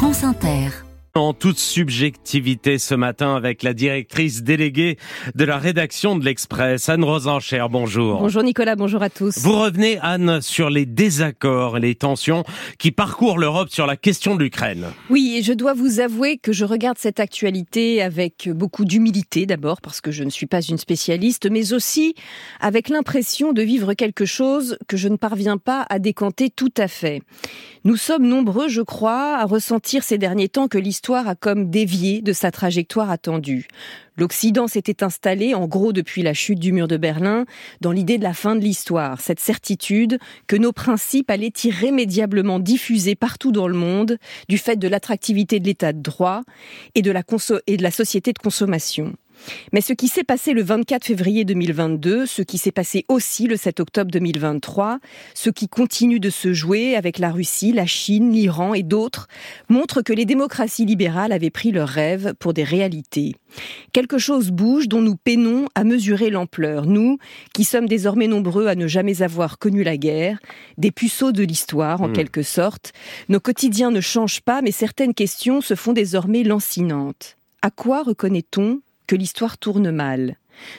[0.00, 4.96] France Inter en toute subjectivité ce matin avec la directrice déléguée
[5.34, 7.66] de la rédaction de l'Express, Anne Rosencher.
[7.68, 8.20] Bonjour.
[8.20, 9.38] Bonjour Nicolas, bonjour à tous.
[9.38, 12.44] Vous revenez, Anne, sur les désaccords et les tensions
[12.78, 14.86] qui parcourent l'Europe sur la question de l'Ukraine.
[15.08, 19.80] Oui, et je dois vous avouer que je regarde cette actualité avec beaucoup d'humilité d'abord,
[19.80, 22.14] parce que je ne suis pas une spécialiste, mais aussi
[22.60, 26.86] avec l'impression de vivre quelque chose que je ne parviens pas à décanter tout à
[26.86, 27.22] fait.
[27.84, 31.70] Nous sommes nombreux, je crois, à ressentir ces derniers temps que l'histoire l'histoire a comme
[31.70, 33.68] dévié de sa trajectoire attendue.
[34.18, 37.46] L'Occident s'était installé, en gros depuis la chute du mur de Berlin,
[37.80, 43.14] dans l'idée de la fin de l'histoire, cette certitude que nos principes allaient irrémédiablement diffuser
[43.14, 44.18] partout dans le monde
[44.50, 46.42] du fait de l'attractivité de l'état de droit
[46.94, 47.22] et de la,
[47.66, 49.14] et de la société de consommation.
[49.72, 53.56] Mais ce qui s'est passé le 24 février 2022, ce qui s'est passé aussi le
[53.56, 54.98] 7 octobre 2023,
[55.34, 59.28] ce qui continue de se jouer avec la Russie, la Chine, l'Iran et d'autres,
[59.68, 63.34] montre que les démocraties libérales avaient pris leurs rêves pour des réalités.
[63.92, 67.18] Quelque chose bouge dont nous peinons à mesurer l'ampleur, nous
[67.52, 70.38] qui sommes désormais nombreux à ne jamais avoir connu la guerre,
[70.78, 72.12] des puceaux de l'histoire en hmm.
[72.12, 72.92] quelque sorte.
[73.28, 77.36] Nos quotidiens ne changent pas, mais certaines questions se font désormais lancinantes.
[77.62, 78.80] À quoi reconnaît-on
[79.16, 80.36] l'histoire tourne mal.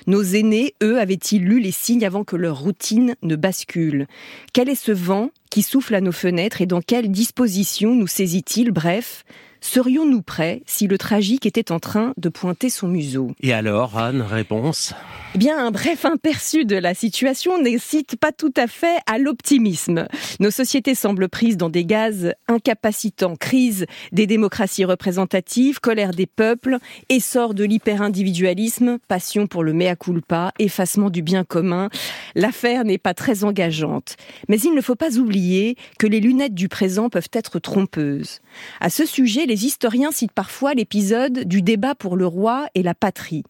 [0.07, 4.07] Nos aînés, eux, avaient-ils lu les signes avant que leur routine ne bascule?
[4.53, 8.71] Quel est ce vent qui souffle à nos fenêtres et dans quelle disposition nous saisit-il?
[8.71, 9.25] Bref,
[9.59, 13.31] serions-nous prêts si le tragique était en train de pointer son museau?
[13.41, 14.93] Et alors, Anne, réponse?
[15.39, 20.07] Eh un bref aperçu de la situation n'incite pas tout à fait à l'optimisme.
[20.39, 23.37] Nos sociétés semblent prises dans des gaz incapacitants.
[23.37, 30.51] Crise des démocraties représentatives, colère des peuples, essor de l'hyper-individualisme, passion pour le mea culpa,
[30.59, 31.89] effacement du bien commun.
[32.35, 34.17] L'affaire n'est pas très engageante.
[34.49, 38.41] Mais il ne faut pas oublier que les lunettes du présent peuvent être trompeuses.
[38.81, 42.93] À ce sujet, les historiens citent parfois l'épisode du débat pour le roi et la
[42.93, 43.43] patrie.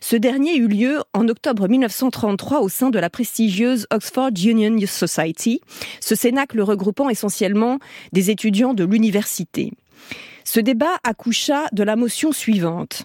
[0.00, 5.60] Ce dernier eut lieu en octobre 1933 au sein de la prestigieuse Oxford Union Society,
[6.00, 7.78] ce cénacle regroupant essentiellement
[8.12, 9.72] des étudiants de l'université.
[10.44, 13.04] Ce débat accoucha de la motion suivante.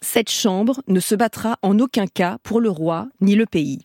[0.00, 3.80] Cette chambre ne se battra en aucun cas pour le roi ni le pays.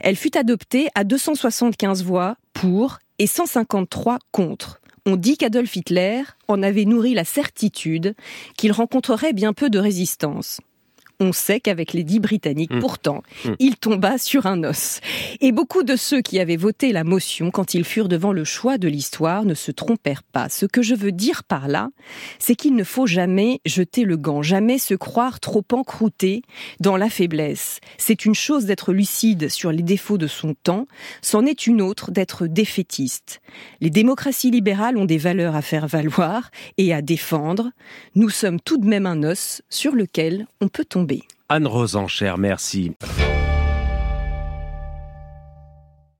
[0.00, 4.80] Elle fut adoptée à 275 voix pour et 153 contre.
[5.06, 8.14] On dit qu'Adolf Hitler en avait nourri la certitude
[8.56, 10.60] qu'il rencontrerait bien peu de résistance
[11.20, 12.80] on sait qu'avec les dix Britanniques, mmh.
[12.80, 13.50] pourtant, mmh.
[13.58, 15.00] il tomba sur un os.
[15.40, 18.78] Et beaucoup de ceux qui avaient voté la motion quand ils furent devant le choix
[18.78, 20.48] de l'histoire ne se trompèrent pas.
[20.48, 21.90] Ce que je veux dire par là,
[22.38, 26.42] c'est qu'il ne faut jamais jeter le gant, jamais se croire trop encrouté
[26.80, 27.80] dans la faiblesse.
[27.98, 30.86] C'est une chose d'être lucide sur les défauts de son temps,
[31.20, 33.40] c'en est une autre d'être défaitiste.
[33.80, 37.70] Les démocraties libérales ont des valeurs à faire valoir et à défendre.
[38.14, 41.09] Nous sommes tout de même un os sur lequel on peut tomber.
[41.48, 42.92] Anne Rosencher, merci.